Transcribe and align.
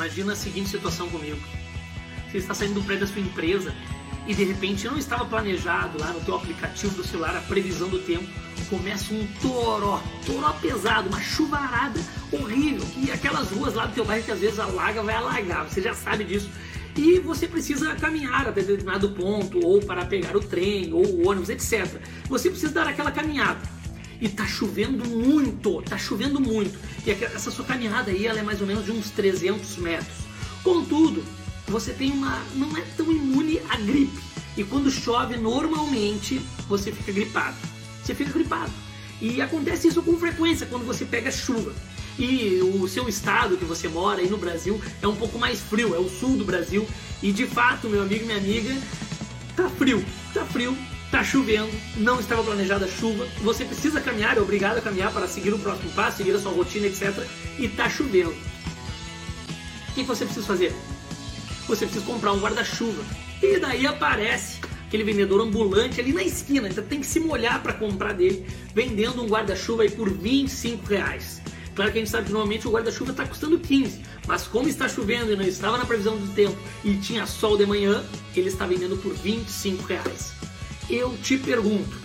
Imagina 0.00 0.32
a 0.32 0.36
seguinte 0.36 0.70
situação 0.70 1.10
comigo. 1.10 1.38
Você 2.30 2.38
está 2.38 2.54
saindo 2.54 2.72
do 2.72 2.82
prédio 2.82 3.06
da 3.06 3.12
sua 3.12 3.20
empresa 3.20 3.74
e 4.26 4.34
de 4.34 4.44
repente 4.44 4.86
não 4.86 4.96
estava 4.96 5.26
planejado 5.26 5.98
lá 5.98 6.10
no 6.14 6.20
teu 6.20 6.36
aplicativo 6.36 6.94
do 6.94 7.04
celular 7.04 7.36
a 7.36 7.40
previsão 7.42 7.86
do 7.86 7.98
tempo. 7.98 8.24
Começa 8.70 9.12
um 9.12 9.26
toró, 9.42 10.02
toró 10.24 10.54
pesado, 10.54 11.10
uma 11.10 11.20
chuvarada 11.20 12.00
horrível. 12.32 12.86
E 12.96 13.10
aquelas 13.10 13.50
ruas 13.50 13.74
lá 13.74 13.84
do 13.84 13.94
teu 13.94 14.06
bairro 14.06 14.24
que 14.24 14.30
às 14.30 14.40
vezes 14.40 14.58
alaga, 14.58 15.02
vai 15.02 15.16
alagar, 15.16 15.68
você 15.68 15.82
já 15.82 15.92
sabe 15.92 16.24
disso. 16.24 16.48
E 16.96 17.18
você 17.18 17.46
precisa 17.46 17.94
caminhar 17.96 18.48
até 18.48 18.62
determinado 18.62 19.10
ponto, 19.10 19.60
ou 19.62 19.80
para 19.82 20.06
pegar 20.06 20.34
o 20.34 20.40
trem, 20.40 20.94
ou 20.94 21.04
o 21.04 21.28
ônibus, 21.28 21.50
etc. 21.50 22.00
Você 22.26 22.48
precisa 22.48 22.72
dar 22.72 22.88
aquela 22.88 23.12
caminhada. 23.12 23.60
E 24.20 24.28
tá 24.28 24.46
chovendo 24.46 25.08
muito, 25.08 25.82
tá 25.82 25.96
chovendo 25.96 26.40
muito. 26.40 26.78
E 27.06 27.10
essa 27.10 27.50
sua 27.50 27.64
caminhada 27.64 28.10
aí, 28.10 28.26
ela 28.26 28.38
é 28.38 28.42
mais 28.42 28.60
ou 28.60 28.66
menos 28.66 28.84
de 28.84 28.92
uns 28.92 29.10
300 29.10 29.76
metros. 29.78 30.18
Contudo, 30.62 31.24
você 31.66 31.92
tem 31.92 32.12
uma 32.12 32.42
não 32.54 32.76
é 32.76 32.82
tão 32.96 33.10
imune 33.10 33.60
à 33.68 33.76
gripe. 33.76 34.18
E 34.56 34.64
quando 34.64 34.90
chove, 34.90 35.36
normalmente 35.36 36.40
você 36.68 36.92
fica 36.92 37.12
gripado. 37.12 37.56
Você 38.02 38.14
fica 38.14 38.32
gripado. 38.32 38.72
E 39.20 39.40
acontece 39.40 39.88
isso 39.88 40.02
com 40.02 40.18
frequência 40.18 40.66
quando 40.66 40.84
você 40.84 41.04
pega 41.04 41.30
chuva. 41.30 41.72
E 42.18 42.60
o 42.62 42.86
seu 42.88 43.08
estado 43.08 43.56
que 43.56 43.64
você 43.64 43.88
mora 43.88 44.20
aí 44.20 44.28
no 44.28 44.36
Brasil 44.36 44.80
é 45.00 45.06
um 45.06 45.14
pouco 45.14 45.38
mais 45.38 45.60
frio, 45.60 45.94
é 45.94 45.98
o 45.98 46.08
sul 46.08 46.36
do 46.36 46.44
Brasil. 46.44 46.86
E 47.22 47.32
de 47.32 47.46
fato, 47.46 47.88
meu 47.88 48.02
amigo 48.02 48.24
e 48.24 48.26
minha 48.26 48.38
amiga, 48.38 48.76
tá 49.56 49.68
frio, 49.70 50.04
tá 50.34 50.44
frio, 50.44 50.76
tá 51.10 51.24
chovendo, 51.24 51.70
não 51.96 52.20
estava 52.20 52.42
planejada 52.42 52.84
a 52.84 52.88
chuva, 52.88 53.26
você 53.42 53.64
precisa 53.64 54.00
caminhar, 54.00 54.36
é 54.36 54.40
obrigado 54.40 54.78
a 54.78 54.80
caminhar 54.80 55.12
para 55.12 55.26
seguir 55.26 55.52
o 55.52 55.58
próximo 55.58 55.90
passo, 55.92 56.18
seguir 56.18 56.34
a 56.34 56.38
sua 56.38 56.52
rotina, 56.52 56.86
etc. 56.86 57.12
E 57.58 57.68
tá 57.68 57.88
chovendo. 57.88 58.34
O 59.88 59.92
que 59.94 60.02
você 60.04 60.24
precisa 60.24 60.46
fazer? 60.46 60.72
você 61.70 61.86
precisa 61.86 62.04
comprar 62.04 62.32
um 62.32 62.40
guarda-chuva. 62.40 63.02
E 63.40 63.58
daí 63.58 63.86
aparece 63.86 64.58
aquele 64.86 65.04
vendedor 65.04 65.40
ambulante 65.40 66.00
ali 66.00 66.12
na 66.12 66.22
esquina, 66.22 66.68
então 66.68 66.84
tem 66.84 67.00
que 67.00 67.06
se 67.06 67.20
molhar 67.20 67.62
para 67.62 67.72
comprar 67.72 68.12
dele, 68.12 68.44
vendendo 68.74 69.22
um 69.22 69.26
guarda-chuva 69.26 69.84
aí 69.84 69.90
por 69.90 70.10
25 70.10 70.84
reais. 70.86 71.40
Claro 71.76 71.92
que 71.92 71.98
a 71.98 72.00
gente 72.00 72.10
sabe 72.10 72.26
que 72.26 72.32
normalmente 72.32 72.66
o 72.66 72.72
guarda-chuva 72.72 73.12
está 73.12 73.24
custando 73.24 73.58
15, 73.58 74.00
mas 74.26 74.48
como 74.48 74.68
está 74.68 74.88
chovendo 74.88 75.32
e 75.32 75.36
não 75.36 75.44
estava 75.44 75.78
na 75.78 75.86
previsão 75.86 76.16
do 76.16 76.26
tempo 76.34 76.56
e 76.84 76.96
tinha 76.96 77.24
sol 77.24 77.56
de 77.56 77.64
manhã, 77.64 78.04
ele 78.34 78.48
está 78.48 78.66
vendendo 78.66 78.96
por 78.96 79.14
25 79.14 79.84
reais. 79.84 80.32
Eu 80.90 81.16
te 81.16 81.38
pergunto, 81.38 81.96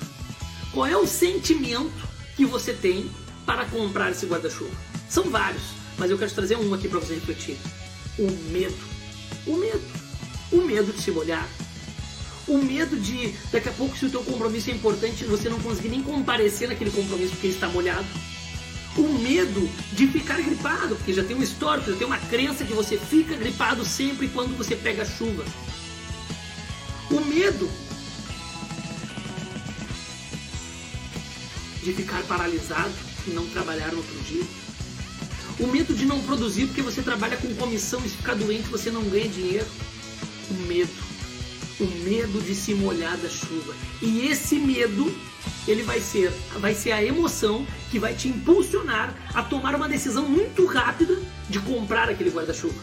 qual 0.72 0.86
é 0.86 0.96
o 0.96 1.06
sentimento 1.06 1.92
que 2.38 2.46
você 2.46 2.72
tem 2.74 3.12
para 3.46 3.66
comprar 3.66 4.12
esse 4.12 4.26
guarda-chuva? 4.26 4.72
São 5.10 5.30
vários, 5.30 5.64
mas 5.98 6.10
eu 6.10 6.18
quero 6.18 6.32
trazer 6.32 6.56
um 6.58 6.74
aqui 6.74 6.88
para 6.88 7.00
você 7.00 7.16
refletir. 7.16 7.58
O 8.18 8.32
medo 8.52 8.96
o 9.46 9.58
medo. 9.58 9.82
O 10.52 10.62
medo 10.62 10.92
de 10.92 11.02
se 11.02 11.12
molhar. 11.12 11.48
O 12.48 12.58
medo 12.58 12.96
de, 12.98 13.34
daqui 13.52 13.70
a 13.70 13.72
pouco, 13.72 13.98
se 13.98 14.06
o 14.06 14.10
teu 14.10 14.24
compromisso 14.24 14.70
é 14.70 14.74
importante, 14.74 15.24
você 15.26 15.50
não 15.50 15.60
conseguir 15.60 15.90
nem 15.90 16.02
comparecer 16.02 16.68
naquele 16.68 16.92
compromisso 16.92 17.32
porque 17.32 17.48
está 17.48 17.68
molhado. 17.68 18.06
O 18.98 19.08
medo 19.20 19.70
de 19.92 20.08
ficar 20.08 20.42
gripado, 20.42 20.96
porque 20.96 21.12
já 21.12 21.24
tem 21.24 21.36
um 21.36 21.44
histórico, 21.44 21.92
já 21.92 21.98
tem 21.98 22.08
uma 22.08 22.18
crença 22.18 22.64
que 22.64 22.74
você 22.74 22.98
fica 22.98 23.36
gripado 23.36 23.84
sempre 23.84 24.28
quando 24.28 24.56
você 24.58 24.76
pega 24.76 25.04
chuva. 25.04 25.44
O 27.10 27.20
medo 27.22 27.70
de 31.86 31.94
ficar 31.94 32.24
paralisado 32.24 32.92
e 33.28 33.30
não 33.30 33.46
trabalhar 33.50 33.92
no 33.92 33.98
outro 33.98 34.20
dia. 34.24 34.44
O 35.60 35.68
medo 35.68 35.94
de 35.94 36.06
não 36.06 36.20
produzir 36.24 36.66
porque 36.66 36.82
você 36.82 37.04
trabalha 37.04 37.38
com 37.38 37.54
comissão 37.56 38.04
e 38.04 38.10
se 38.10 38.18
ficar 38.18 38.34
doente 38.34 38.68
você 38.70 38.90
não 38.90 39.04
ganha 39.04 39.28
dinheiro. 39.28 39.68
O 40.50 40.54
medo. 40.66 41.06
O 41.80 41.86
medo 42.04 42.42
de 42.42 42.56
se 42.56 42.74
molhar 42.74 43.16
da 43.18 43.30
chuva. 43.30 43.76
E 44.02 44.28
esse 44.28 44.56
medo, 44.56 45.16
ele 45.68 45.84
vai 45.84 46.00
ser, 46.00 46.32
vai 46.60 46.74
ser 46.74 46.92
a 46.92 47.04
emoção 47.04 47.68
que 47.92 48.00
vai 48.00 48.16
te 48.16 48.30
impulsionar 48.30 49.14
a 49.34 49.44
tomar 49.44 49.76
uma 49.76 49.88
decisão 49.88 50.28
muito 50.28 50.66
rápida 50.66 51.22
de 51.48 51.60
comprar 51.60 52.10
aquele 52.10 52.32
guarda-chuva. 52.32 52.82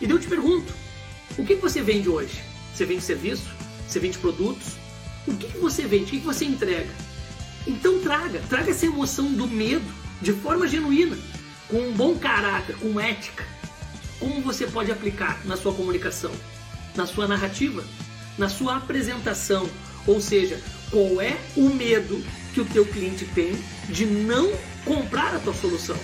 E 0.00 0.08
eu 0.08 0.18
te 0.18 0.26
pergunto, 0.26 0.72
o 1.36 1.44
que 1.44 1.54
você 1.56 1.82
vende 1.82 2.08
hoje? 2.08 2.42
Você 2.74 2.86
vende 2.86 3.02
serviço? 3.02 3.50
Você 3.86 4.00
vende 4.00 4.16
produtos? 4.18 4.68
O 5.26 5.36
que 5.36 5.58
você 5.58 5.82
vende? 5.86 6.04
O 6.04 6.06
que 6.06 6.18
você 6.20 6.46
entrega? 6.46 7.05
Então 7.66 8.00
traga, 8.00 8.40
traga 8.48 8.70
essa 8.70 8.86
emoção 8.86 9.32
do 9.32 9.48
medo 9.48 9.84
de 10.22 10.32
forma 10.32 10.66
genuína 10.68 11.18
com 11.68 11.78
um 11.78 11.92
bom 11.92 12.16
caráter, 12.16 12.76
com 12.76 13.00
ética, 13.00 13.44
como 14.20 14.40
você 14.40 14.66
pode 14.66 14.90
aplicar 14.90 15.40
na 15.44 15.56
sua 15.56 15.74
comunicação, 15.74 16.30
na 16.94 17.06
sua 17.06 17.26
narrativa, 17.26 17.84
na 18.38 18.48
sua 18.48 18.76
apresentação, 18.76 19.68
ou 20.06 20.20
seja, 20.20 20.60
qual 20.90 21.20
é 21.20 21.36
o 21.56 21.68
medo 21.68 22.22
que 22.54 22.60
o 22.60 22.64
teu 22.64 22.86
cliente 22.86 23.24
tem 23.34 23.52
de 23.88 24.06
não 24.06 24.52
comprar 24.84 25.34
a 25.34 25.38
tua 25.40 25.52
solução, 25.52 25.98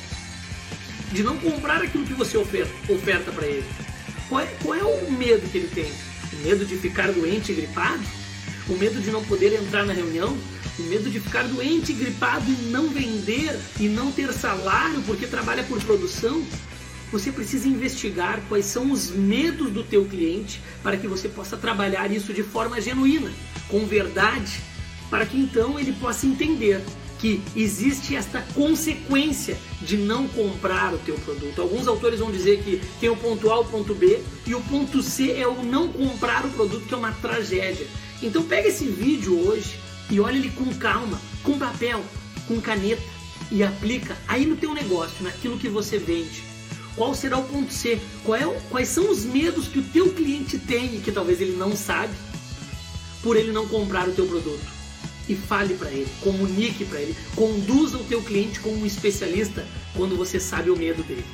de 1.12 1.22
não 1.22 1.39
comprar 1.39 1.81
aquilo 1.81 2.05
que 2.05 2.15
você 2.15 2.37
oferta, 2.37 2.93
oferta 2.93 3.31
para 3.31 3.47
ele. 3.47 3.67
Qual 4.28 4.41
é, 4.41 4.47
qual 4.62 4.75
é 4.75 4.83
o 4.83 5.12
medo 5.12 5.49
que 5.51 5.59
ele 5.59 5.69
tem? 5.69 5.91
O 6.33 6.37
medo 6.45 6.65
de 6.65 6.77
ficar 6.77 7.12
doente 7.12 7.53
e 7.53 7.55
gripado? 7.55 8.03
O 8.69 8.77
medo 8.77 9.01
de 9.01 9.11
não 9.11 9.22
poder 9.25 9.53
entrar 9.55 9.84
na 9.84 9.93
reunião? 9.93 10.37
Medo 10.82 11.10
de 11.10 11.20
ficar 11.20 11.44
doente, 11.44 11.93
gripado 11.93 12.50
e 12.50 12.70
não 12.70 12.88
vender 12.88 13.59
e 13.78 13.88
não 13.88 14.12
ter 14.12 14.32
salário 14.32 15.03
porque 15.03 15.26
trabalha 15.26 15.62
por 15.65 15.82
produção, 15.82 16.44
você 17.10 17.31
precisa 17.31 17.69
investigar 17.69 18.41
quais 18.48 18.65
são 18.65 18.91
os 18.91 19.10
medos 19.10 19.71
do 19.71 19.82
teu 19.82 20.04
cliente 20.06 20.60
para 20.82 20.97
que 20.97 21.06
você 21.06 21.28
possa 21.28 21.56
trabalhar 21.56 22.10
isso 22.10 22.32
de 22.32 22.42
forma 22.42 22.81
genuína, 22.81 23.31
com 23.69 23.87
verdade, 23.87 24.60
para 25.10 25.26
que 25.26 25.38
então 25.38 25.78
ele 25.78 25.92
possa 25.92 26.26
entender 26.26 26.82
que 27.19 27.41
existe 27.54 28.16
esta 28.16 28.41
consequência 28.53 29.56
de 29.81 29.97
não 29.97 30.26
comprar 30.26 30.92
o 30.92 30.98
teu 30.98 31.15
produto. 31.16 31.62
Alguns 31.62 31.87
autores 31.87 32.19
vão 32.19 32.32
dizer 32.32 32.65
que 32.65 32.81
tem 32.98 33.09
o 33.10 33.16
ponto 33.16 33.48
A, 33.48 33.60
o 33.60 33.65
ponto 33.65 33.94
B 33.94 34.21
e 34.44 34.54
o 34.56 34.60
ponto 34.62 35.00
C 35.03 35.32
é 35.32 35.47
o 35.47 35.62
não 35.62 35.92
comprar 35.92 36.44
o 36.44 36.50
produto, 36.50 36.84
que 36.84 36.92
é 36.92 36.97
uma 36.97 37.12
tragédia. 37.12 37.87
Então 38.21 38.42
pega 38.42 38.69
esse 38.69 38.87
vídeo 38.87 39.38
hoje, 39.47 39.78
e 40.12 40.21
olha 40.21 40.37
ele 40.37 40.50
com 40.50 40.73
calma, 40.75 41.19
com 41.43 41.59
papel, 41.59 42.05
com 42.47 42.61
caneta 42.61 43.03
e 43.50 43.62
aplica 43.65 44.15
aí 44.28 44.45
no 44.45 44.56
teu 44.56 44.75
negócio, 44.75 45.25
naquilo 45.25 45.59
que 45.59 45.71
você 45.71 45.99
vende. 45.99 46.45
Qual 46.95 47.15
será 47.15 47.39
o 47.39 47.45
ponto 47.45 47.73
C? 47.73 47.93
É, 47.95 48.61
quais 48.69 48.89
são 48.89 49.11
os 49.11 49.25
medos 49.25 49.69
que 49.69 49.78
o 49.78 49.83
teu 49.83 50.12
cliente 50.12 50.59
tem 50.59 50.97
e 50.97 51.01
que 51.01 51.11
talvez 51.11 51.41
ele 51.41 51.56
não 51.56 51.75
sabe 51.75 52.12
por 53.22 53.39
ele 53.39 53.53
não 53.53 53.67
comprar 53.67 54.06
o 54.06 54.12
teu 54.12 54.27
produto? 54.27 54.61
E 55.27 55.34
fale 55.34 55.75
para 55.75 55.91
ele, 55.91 56.09
comunique 56.21 56.84
para 56.84 57.01
ele, 57.01 57.17
conduza 57.34 57.97
o 57.97 58.05
teu 58.05 58.21
cliente 58.21 58.61
como 58.61 58.77
um 58.77 58.84
especialista 58.84 59.67
quando 59.97 60.15
você 60.15 60.39
sabe 60.39 60.69
o 60.69 60.77
medo 60.77 61.03
dele. 61.03 61.25